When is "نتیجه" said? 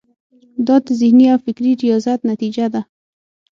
2.31-2.65